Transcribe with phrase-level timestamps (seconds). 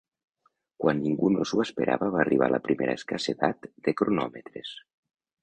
[0.83, 4.75] Quan ningú no s'ho esperava va arribar la primera escassedat de cronòmetres.